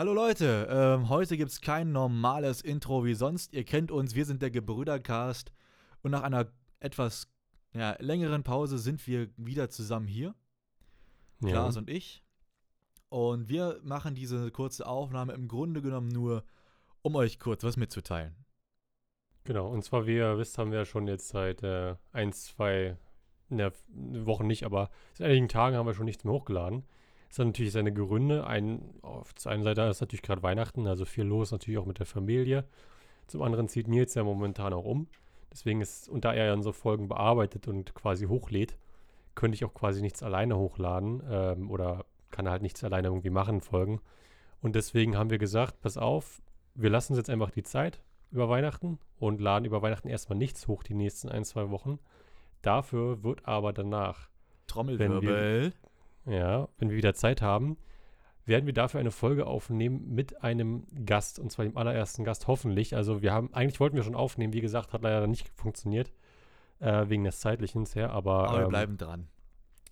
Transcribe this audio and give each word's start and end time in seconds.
Hallo 0.00 0.14
Leute, 0.14 0.66
ähm, 0.70 1.10
heute 1.10 1.36
gibt 1.36 1.50
es 1.50 1.60
kein 1.60 1.92
normales 1.92 2.62
Intro 2.62 3.04
wie 3.04 3.12
sonst. 3.12 3.52
Ihr 3.52 3.64
kennt 3.64 3.90
uns, 3.90 4.14
wir 4.14 4.24
sind 4.24 4.40
der 4.40 4.50
Gebrüdercast. 4.50 5.52
Und 6.00 6.12
nach 6.12 6.22
einer 6.22 6.46
etwas 6.78 7.30
ja, 7.74 7.96
längeren 7.98 8.42
Pause 8.42 8.78
sind 8.78 9.06
wir 9.06 9.28
wieder 9.36 9.68
zusammen 9.68 10.06
hier. 10.06 10.34
Ja. 11.42 11.50
Klaas 11.50 11.76
und 11.76 11.90
ich. 11.90 12.24
Und 13.10 13.50
wir 13.50 13.78
machen 13.82 14.14
diese 14.14 14.50
kurze 14.50 14.86
Aufnahme 14.86 15.34
im 15.34 15.48
Grunde 15.48 15.82
genommen 15.82 16.08
nur, 16.08 16.44
um 17.02 17.14
euch 17.14 17.38
kurz 17.38 17.62
was 17.62 17.76
mitzuteilen. 17.76 18.34
Genau, 19.44 19.68
und 19.68 19.84
zwar, 19.84 20.06
wie 20.06 20.16
ihr 20.16 20.38
wisst, 20.38 20.56
haben 20.56 20.72
wir 20.72 20.86
schon 20.86 21.08
jetzt 21.08 21.28
seit 21.28 21.62
äh, 21.62 21.96
ein, 22.12 22.32
zwei 22.32 22.96
ne, 23.50 23.70
Wochen 23.90 24.46
nicht, 24.46 24.64
aber 24.64 24.88
seit 25.12 25.28
einigen 25.28 25.48
Tagen 25.48 25.76
haben 25.76 25.84
wir 25.84 25.92
schon 25.92 26.06
nichts 26.06 26.24
mehr 26.24 26.32
hochgeladen. 26.32 26.86
Das 27.30 27.38
hat 27.38 27.46
natürlich 27.46 27.72
seine 27.72 27.92
Gründe. 27.92 28.46
Ein, 28.46 28.82
auf 29.02 29.32
der 29.34 29.52
einen 29.52 29.62
Seite 29.62 29.82
ist 29.82 30.00
natürlich 30.00 30.22
gerade 30.22 30.42
Weihnachten, 30.42 30.88
also 30.88 31.04
viel 31.04 31.24
los 31.24 31.52
natürlich 31.52 31.78
auch 31.78 31.86
mit 31.86 32.00
der 32.00 32.06
Familie. 32.06 32.64
Zum 33.28 33.42
anderen 33.42 33.68
zieht 33.68 33.86
Nils 33.86 34.14
ja 34.14 34.24
momentan 34.24 34.72
auch 34.72 34.84
um. 34.84 35.06
Deswegen 35.52 35.80
ist, 35.80 36.08
und 36.08 36.24
da 36.24 36.32
er 36.32 36.46
ja 36.46 36.52
unsere 36.52 36.74
Folgen 36.74 37.06
bearbeitet 37.06 37.68
und 37.68 37.94
quasi 37.94 38.26
hochlädt, 38.26 38.76
könnte 39.36 39.54
ich 39.54 39.64
auch 39.64 39.74
quasi 39.74 40.02
nichts 40.02 40.24
alleine 40.24 40.58
hochladen 40.58 41.22
ähm, 41.30 41.70
oder 41.70 42.04
kann 42.32 42.48
halt 42.48 42.62
nichts 42.62 42.82
alleine 42.82 43.08
irgendwie 43.08 43.30
machen, 43.30 43.60
Folgen. 43.60 44.00
Und 44.60 44.74
deswegen 44.74 45.16
haben 45.16 45.30
wir 45.30 45.38
gesagt, 45.38 45.80
pass 45.80 45.96
auf, 45.96 46.42
wir 46.74 46.90
lassen 46.90 47.12
uns 47.12 47.18
jetzt 47.18 47.30
einfach 47.30 47.50
die 47.50 47.62
Zeit 47.62 48.02
über 48.32 48.48
Weihnachten 48.48 48.98
und 49.18 49.40
laden 49.40 49.64
über 49.64 49.82
Weihnachten 49.82 50.08
erstmal 50.08 50.38
nichts 50.38 50.66
hoch 50.66 50.82
die 50.82 50.94
nächsten 50.94 51.28
ein, 51.28 51.44
zwei 51.44 51.70
Wochen. 51.70 52.00
Dafür 52.62 53.22
wird 53.22 53.46
aber 53.46 53.72
danach, 53.72 54.28
Trommelwirbel. 54.66 55.72
Ja, 56.30 56.68
wenn 56.78 56.90
wir 56.90 56.96
wieder 56.96 57.14
Zeit 57.14 57.42
haben, 57.42 57.76
werden 58.46 58.66
wir 58.66 58.72
dafür 58.72 59.00
eine 59.00 59.10
Folge 59.10 59.46
aufnehmen 59.46 60.14
mit 60.14 60.42
einem 60.42 60.86
Gast, 61.04 61.38
und 61.38 61.50
zwar 61.50 61.64
dem 61.64 61.76
allerersten 61.76 62.24
Gast, 62.24 62.46
hoffentlich. 62.46 62.96
Also 62.96 63.22
wir 63.22 63.32
haben, 63.32 63.52
eigentlich 63.52 63.80
wollten 63.80 63.96
wir 63.96 64.02
schon 64.02 64.14
aufnehmen, 64.14 64.52
wie 64.52 64.60
gesagt, 64.60 64.92
hat 64.92 65.02
leider 65.02 65.26
nicht 65.26 65.48
funktioniert, 65.48 66.12
äh, 66.80 67.08
wegen 67.08 67.24
des 67.24 67.40
zeitlichen 67.40 67.84
her, 67.94 68.10
aber, 68.10 68.48
Aber 68.48 68.58
wir 68.58 68.64
ähm, 68.64 68.68
bleiben 68.68 68.96
dran. 68.96 69.28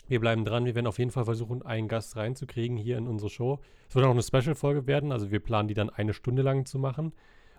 wir 0.07 0.21
bleiben 0.21 0.45
dran. 0.45 0.65
Wir 0.65 0.75
werden 0.75 0.87
auf 0.87 0.99
jeden 0.99 1.11
Fall 1.11 1.25
versuchen, 1.25 1.63
einen 1.63 1.89
Gast 1.89 2.17
reinzukriegen 2.17 2.77
hier 2.77 2.99
in 2.99 3.07
unsere 3.07 3.31
Show. 3.31 3.61
Es 3.89 3.95
wird 3.95 4.07
auch 4.07 4.11
eine 4.11 4.23
Special-Folge 4.23 4.87
werden. 4.87 5.13
Also 5.13 5.31
wir 5.31 5.41
planen 5.41 5.69
die 5.69 5.75
dann 5.75 5.91
eine 5.91 6.15
Stunde 6.15 6.43
lang 6.43 6.67
zu 6.67 6.79
machen 6.79 7.13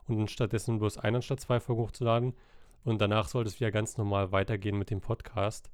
und 0.08 0.32
stattdessen 0.32 0.80
bloß 0.80 0.98
eine 0.98 1.18
anstatt 1.18 1.40
zwei 1.40 1.60
Folgen 1.60 1.82
hochzuladen. 1.82 2.34
Und 2.84 3.02
danach 3.02 3.28
sollte 3.28 3.50
es 3.50 3.60
wieder 3.60 3.72
ganz 3.72 3.98
normal 3.98 4.32
weitergehen 4.32 4.78
mit 4.78 4.90
dem 4.90 5.02
Podcast. 5.02 5.70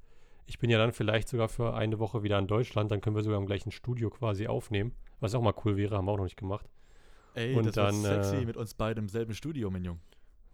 Ich 0.46 0.60
bin 0.60 0.70
ja 0.70 0.78
dann 0.78 0.92
vielleicht 0.92 1.28
sogar 1.28 1.50
für 1.50 1.74
eine 1.74 2.00
Woche 2.00 2.24
wieder 2.24 2.38
in 2.38 2.48
Deutschland. 2.48 2.92
Dann 2.92 3.02
können 3.02 3.16
wir 3.16 3.24
sogar 3.24 3.40
im 3.40 3.46
gleichen 3.46 3.72
Studio 3.72 4.10
quasi 4.10 4.48
aufnehmen. 4.48 4.94
Was 5.20 5.34
auch 5.34 5.42
mal 5.42 5.54
cool 5.66 5.78
wäre, 5.78 5.98
haben 5.98 6.06
wir 6.06 6.12
auch 6.12 6.18
noch 6.18 6.24
nicht 6.26 6.38
gemacht. 6.38 6.70
Ey, 7.34 7.56
und 7.56 7.66
das 7.66 7.76
dann, 7.76 8.04
wird 8.04 8.26
sexy 8.26 8.44
äh, 8.44 8.46
mit 8.46 8.58
uns 8.58 8.74
beiden 8.74 9.04
im 9.04 9.10
selben 9.10 9.34
Studio, 9.34 9.70
mein 9.70 9.84
Junge. 9.84 10.00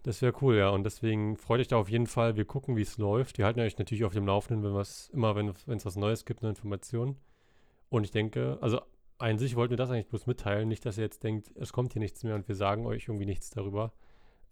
Das 0.03 0.21
wäre 0.21 0.33
cool, 0.41 0.55
ja. 0.55 0.69
Und 0.69 0.83
deswegen 0.83 1.35
freut 1.35 1.59
euch 1.59 1.67
da 1.67 1.77
auf 1.77 1.89
jeden 1.89 2.07
Fall. 2.07 2.35
Wir 2.35 2.45
gucken, 2.45 2.75
wie 2.75 2.81
es 2.81 2.97
läuft. 2.97 3.37
Wir 3.37 3.45
halten 3.45 3.59
euch 3.59 3.77
natürlich 3.77 4.03
auf 4.03 4.13
dem 4.13 4.25
Laufenden, 4.25 4.63
wenn 4.63 4.73
was, 4.73 5.09
immer 5.09 5.35
wenn 5.35 5.49
es 5.49 5.85
was 5.85 5.95
Neues 5.95 6.25
gibt, 6.25 6.41
neue 6.41 6.51
Informationen. 6.51 7.17
Und 7.89 8.03
ich 8.03 8.11
denke, 8.11 8.57
also 8.61 8.81
an 9.19 9.37
sich 9.37 9.55
wollten 9.55 9.71
wir 9.71 9.77
das 9.77 9.91
eigentlich 9.91 10.07
bloß 10.07 10.25
mitteilen. 10.25 10.67
Nicht, 10.67 10.85
dass 10.85 10.97
ihr 10.97 11.03
jetzt 11.03 11.23
denkt, 11.23 11.51
es 11.55 11.71
kommt 11.71 11.93
hier 11.93 11.99
nichts 11.99 12.23
mehr 12.23 12.33
und 12.33 12.47
wir 12.47 12.55
sagen 12.55 12.87
euch 12.87 13.07
irgendwie 13.07 13.27
nichts 13.27 13.51
darüber. 13.51 13.93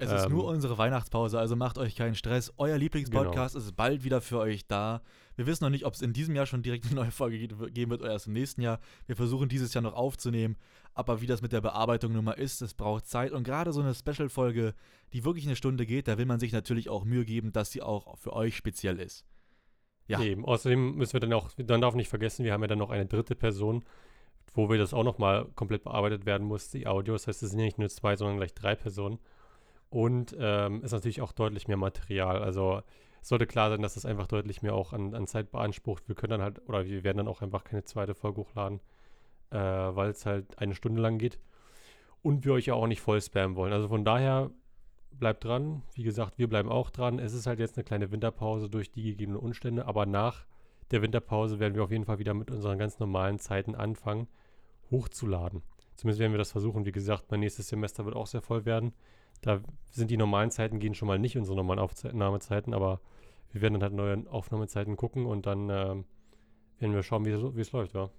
Es 0.02 0.12
ist 0.14 0.26
Ähm, 0.28 0.32
nur 0.32 0.46
unsere 0.46 0.78
Weihnachtspause, 0.78 1.38
also 1.38 1.58
macht 1.58 1.78
euch 1.78 1.94
keinen 1.94 2.16
Stress. 2.16 2.54
Euer 2.58 2.78
Lieblingspodcast 2.78 3.56
ist 3.58 3.76
bald 3.76 4.06
wieder 4.06 4.22
für 4.22 4.40
euch 4.40 4.66
da. 4.66 5.02
Wir 5.36 5.46
wissen 5.46 5.66
noch 5.66 5.70
nicht, 5.70 5.86
ob 5.86 5.94
es 5.94 6.02
in 6.02 6.14
diesem 6.14 6.36
Jahr 6.36 6.46
schon 6.46 6.64
direkt 6.64 6.86
eine 6.86 6.96
neue 6.96 7.12
Folge 7.12 7.38
ge- 7.38 7.70
geben 7.72 7.92
wird 7.92 8.02
oder 8.02 8.12
erst 8.12 8.28
im 8.28 8.34
nächsten 8.34 8.62
Jahr. 8.62 8.80
Wir 9.08 9.18
versuchen 9.18 9.50
dieses 9.50 9.74
Jahr 9.74 9.82
noch 9.82 9.94
aufzunehmen. 9.94 10.56
Aber 10.94 11.20
wie 11.20 11.28
das 11.28 11.42
mit 11.42 11.52
der 11.52 11.60
Bearbeitung 11.60 12.14
nun 12.14 12.24
mal 12.24 12.32
ist, 12.32 12.62
es 12.62 12.74
braucht 12.74 13.08
Zeit. 13.08 13.34
Und 13.34 13.44
gerade 13.44 13.74
so 13.74 13.82
eine 13.82 13.94
Special-Folge, 13.94 14.74
die 15.12 15.26
wirklich 15.26 15.46
eine 15.46 15.58
Stunde 15.58 15.86
geht, 15.86 16.08
da 16.08 16.18
will 16.18 16.26
man 16.26 16.40
sich 16.40 16.54
natürlich 16.54 16.90
auch 16.90 17.04
Mühe 17.04 17.26
geben, 17.26 17.52
dass 17.52 17.72
sie 17.72 17.82
auch 17.82 18.18
für 18.18 18.32
euch 18.34 18.56
speziell 18.56 19.00
ist. 19.00 19.26
Ja. 20.08 20.22
Eben. 20.22 20.46
Außerdem 20.46 20.96
müssen 20.96 21.14
wir 21.14 21.20
dann 21.20 21.34
auch, 21.34 21.52
dann 21.58 21.82
darf 21.82 21.94
nicht 21.94 22.10
vergessen, 22.10 22.46
wir 22.46 22.54
haben 22.54 22.62
ja 22.62 22.68
dann 22.68 22.80
noch 22.80 22.90
eine 22.90 23.06
dritte 23.06 23.36
Person, 23.36 23.84
wo 24.54 24.70
wir 24.70 24.78
das 24.78 24.94
auch 24.94 25.04
nochmal 25.04 25.46
komplett 25.56 25.84
bearbeitet 25.84 26.26
werden 26.26 26.48
muss, 26.48 26.70
die 26.72 26.88
Audio. 26.88 27.14
Das 27.14 27.28
heißt, 27.28 27.44
es 27.44 27.50
sind 27.52 27.60
ja 27.60 27.66
nicht 27.66 27.78
nur 27.80 27.90
zwei, 27.90 28.16
sondern 28.16 28.38
gleich 28.38 28.54
drei 28.54 28.76
Personen. 28.76 29.20
Und 29.90 30.36
ähm, 30.40 30.84
ist 30.84 30.92
natürlich 30.92 31.22
auch 31.22 31.32
deutlich 31.32 31.68
mehr 31.68 31.78
Material. 31.78 32.44
Also 32.44 32.82
es 33.22 33.30
sollte 33.30 33.48
klar 33.48 33.70
sein, 33.70 33.82
dass 33.82 33.96
das 33.96 34.06
einfach 34.06 34.28
deutlich 34.28 34.62
mehr 34.62 34.76
auch 34.76 34.94
an, 34.94 35.16
an 35.16 35.28
Zeit 35.28 35.52
beansprucht. 35.52 36.08
Wir 36.08 36.16
können 36.16 36.32
dann 36.32 36.42
halt, 36.42 36.68
oder 36.68 36.86
wir 36.86 37.04
werden 37.04 37.18
dann 37.18 37.28
auch 37.28 37.42
einfach 37.42 37.64
keine 37.64 37.84
zweite 37.84 38.14
Folge 38.14 38.42
hochladen, 38.42 38.80
äh, 39.52 39.58
weil 39.58 40.10
es 40.12 40.26
halt 40.26 40.58
eine 40.60 40.76
Stunde 40.76 41.02
lang 41.02 41.18
geht. 41.18 41.40
Und 42.22 42.46
wir 42.46 42.54
euch 42.54 42.68
ja 42.68 42.74
auch 42.76 42.88
nicht 42.88 43.02
voll 43.02 43.22
spammen 43.22 43.56
wollen. 43.56 43.74
Also 43.74 43.88
von 43.88 44.06
daher 44.06 44.52
bleibt 45.12 45.44
dran. 45.44 45.84
Wie 45.94 46.04
gesagt, 46.04 46.38
wir 46.38 46.48
bleiben 46.48 46.70
auch 46.70 46.90
dran. 46.90 47.20
Es 47.20 47.34
ist 47.34 47.48
halt 47.48 47.60
jetzt 47.60 47.78
eine 47.78 47.84
kleine 47.84 48.12
Winterpause 48.12 48.70
durch 48.70 48.92
die 48.92 49.04
gegebenen 49.04 49.40
Umstände, 49.40 49.86
aber 49.86 50.06
nach 50.06 50.46
der 50.92 51.02
Winterpause 51.02 51.60
werden 51.60 51.76
wir 51.76 51.84
auf 51.84 51.92
jeden 51.92 52.06
Fall 52.06 52.20
wieder 52.20 52.34
mit 52.34 52.52
unseren 52.52 52.78
ganz 52.78 53.00
normalen 53.00 53.40
Zeiten 53.40 53.76
anfangen, 53.76 54.28
hochzuladen. 54.92 55.62
Zumindest 55.96 56.20
werden 56.20 56.32
wir 56.32 56.40
das 56.40 56.52
versuchen. 56.52 56.86
Wie 56.86 56.92
gesagt, 56.92 57.30
mein 57.30 57.42
nächstes 57.42 57.68
Semester 57.68 58.06
wird 58.06 58.16
auch 58.16 58.28
sehr 58.28 58.42
voll 58.42 58.66
werden. 58.66 58.94
Da 59.42 59.62
sind 59.92 60.12
die 60.12 60.18
normalen 60.18 60.52
Zeiten 60.52 60.80
gehen 60.80 60.96
schon 60.96 61.08
mal 61.08 61.20
nicht 61.20 61.38
unsere 61.38 61.56
normalen 61.56 61.80
Aufnahmezeiten, 61.80 62.74
aber 62.74 63.02
wir 63.52 63.62
werden 63.62 63.76
dann 63.76 63.84
halt 63.84 63.94
neue 63.94 64.32
Aufnahmezeiten 64.32 64.96
gucken 64.96 65.26
und 65.26 65.46
dann 65.46 65.70
ähm, 65.70 66.06
werden 66.80 66.94
wir 66.94 67.04
schauen, 67.04 67.26
wie 67.26 67.62
es 67.62 67.72
läuft, 67.72 67.94
ja. 67.96 68.10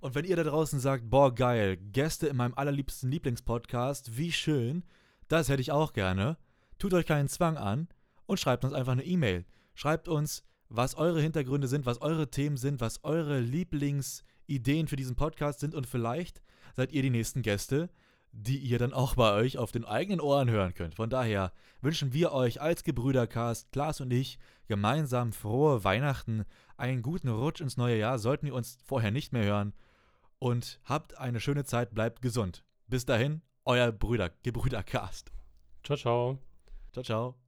Und 0.00 0.14
wenn 0.14 0.24
ihr 0.24 0.36
da 0.36 0.44
draußen 0.44 0.78
sagt, 0.78 1.10
boah, 1.10 1.34
geil, 1.34 1.76
Gäste 1.76 2.28
in 2.28 2.36
meinem 2.36 2.54
allerliebsten 2.54 3.10
Lieblingspodcast, 3.10 4.16
wie 4.16 4.30
schön, 4.30 4.84
das 5.26 5.48
hätte 5.48 5.60
ich 5.60 5.72
auch 5.72 5.92
gerne, 5.92 6.38
tut 6.78 6.94
euch 6.94 7.04
keinen 7.04 7.28
Zwang 7.28 7.56
an 7.56 7.88
und 8.26 8.38
schreibt 8.38 8.64
uns 8.64 8.74
einfach 8.74 8.92
eine 8.92 9.04
E-Mail. 9.04 9.44
Schreibt 9.74 10.06
uns, 10.06 10.44
was 10.68 10.94
eure 10.94 11.20
Hintergründe 11.20 11.66
sind, 11.66 11.84
was 11.84 12.00
eure 12.00 12.30
Themen 12.30 12.56
sind, 12.56 12.80
was 12.80 13.02
eure 13.02 13.40
Lieblingsideen 13.40 14.86
für 14.86 14.96
diesen 14.96 15.16
Podcast 15.16 15.60
sind 15.60 15.74
und 15.74 15.86
vielleicht 15.86 16.42
seid 16.76 16.92
ihr 16.92 17.02
die 17.02 17.10
nächsten 17.10 17.42
Gäste, 17.42 17.90
die 18.32 18.58
ihr 18.58 18.78
dann 18.78 18.92
auch 18.92 19.14
bei 19.14 19.32
euch 19.32 19.58
auf 19.58 19.72
den 19.72 19.84
eigenen 19.84 20.20
Ohren 20.20 20.50
hören 20.50 20.74
könnt. 20.74 20.94
Von 20.94 21.10
daher 21.10 21.52
wünschen 21.80 22.12
wir 22.12 22.32
euch 22.32 22.60
als 22.60 22.84
Gebrüdercast, 22.84 23.72
Klaas 23.72 24.00
und 24.00 24.12
ich, 24.12 24.38
gemeinsam 24.66 25.32
frohe 25.32 25.84
Weihnachten, 25.84 26.44
einen 26.76 27.02
guten 27.02 27.28
Rutsch 27.28 27.60
ins 27.60 27.76
neue 27.76 27.98
Jahr, 27.98 28.18
sollten 28.18 28.46
wir 28.46 28.54
uns 28.54 28.78
vorher 28.84 29.10
nicht 29.10 29.32
mehr 29.32 29.44
hören 29.44 29.72
und 30.38 30.80
habt 30.84 31.18
eine 31.18 31.40
schöne 31.40 31.64
Zeit, 31.64 31.94
bleibt 31.94 32.22
gesund. 32.22 32.64
Bis 32.86 33.04
dahin, 33.04 33.42
euer 33.64 33.92
Brüder, 33.92 34.30
Gebrüdercast. 34.42 35.32
Ciao, 35.82 35.96
ciao. 35.96 36.38
Ciao, 36.92 37.04
ciao. 37.04 37.47